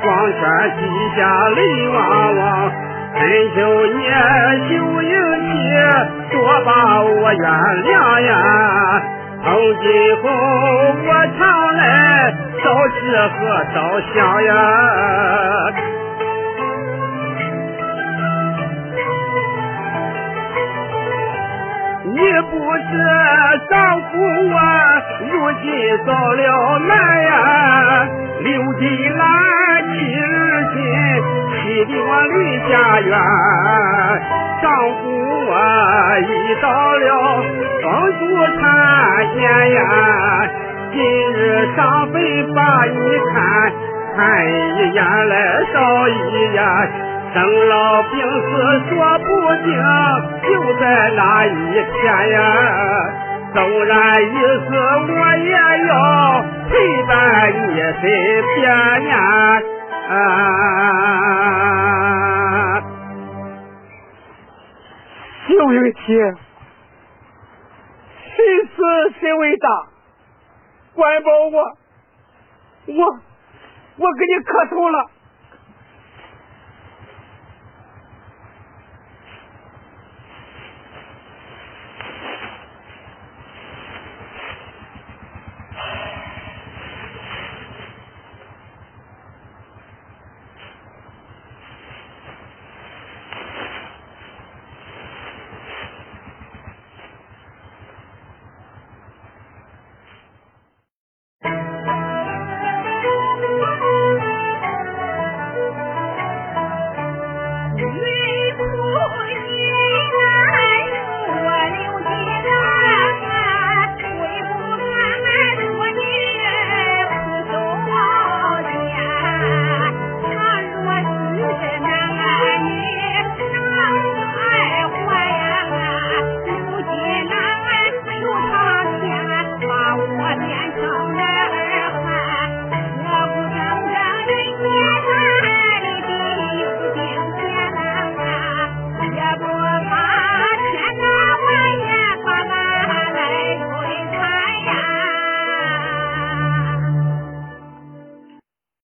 [0.00, 0.38] 黄泉
[0.76, 0.80] 地
[1.16, 1.18] 下
[1.50, 1.96] 泪汪
[2.36, 2.40] 汪。
[3.16, 3.18] 恳
[3.54, 3.98] 求你
[4.68, 4.70] 休
[5.02, 5.48] 应气，
[6.32, 6.34] 多
[6.64, 6.68] 把
[7.02, 7.44] 我原
[7.84, 7.90] 谅
[8.20, 8.30] 呀！
[9.42, 9.46] 从
[9.80, 9.84] 今
[10.22, 10.24] 后
[11.06, 11.40] 我常
[11.76, 11.80] 来
[12.62, 13.36] 烧纸和
[13.72, 13.76] 烧
[14.12, 14.50] 香呀。
[22.16, 22.90] 你不知
[23.68, 24.56] 丈夫我
[25.20, 25.64] 如今
[26.06, 26.90] 遭了难
[27.24, 28.08] 呀，
[28.40, 28.48] 流
[28.78, 28.84] 金
[29.18, 29.20] 兰
[29.84, 30.24] 七日
[30.72, 30.76] 心，
[31.52, 32.34] 气的我离
[32.70, 33.12] 家园。
[34.62, 34.64] 丈
[34.96, 35.04] 夫
[35.46, 35.52] 我
[36.20, 36.64] 已到
[36.96, 37.04] 了
[37.82, 37.84] 风
[38.18, 38.22] 烛
[38.60, 38.64] 残
[39.36, 39.44] 年
[39.74, 39.78] 呀，
[40.94, 40.96] 今
[41.34, 41.36] 日
[41.76, 41.78] 上
[42.10, 42.14] 坟
[42.54, 42.96] 把你
[43.34, 43.36] 看，
[44.16, 44.48] 看一
[44.94, 44.98] 眼
[45.28, 45.34] 来
[45.70, 45.74] 少
[46.08, 46.10] 一
[46.54, 46.58] 眼。
[47.36, 48.48] 生老病死
[48.88, 49.26] 说不
[49.62, 49.68] 定，
[50.42, 50.48] 就
[50.80, 51.50] 在那一
[51.92, 52.40] 天呀。
[53.52, 54.34] 纵然一
[54.64, 54.72] 死，
[55.12, 55.52] 我也
[55.86, 55.92] 要
[56.70, 56.72] 陪
[57.06, 57.12] 伴
[57.68, 58.02] 你身
[58.54, 58.64] 边
[59.04, 59.14] 呀。
[60.08, 60.12] 啊
[65.48, 66.34] 有为天，
[68.34, 68.76] 谁死
[69.20, 69.68] 谁伟大，
[70.94, 71.76] 管保我，
[72.86, 73.00] 我
[73.98, 75.10] 我给你磕头了。